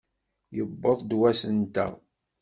Yewweḍ-d 0.55 1.11
wass-nteɣ! 1.19 1.91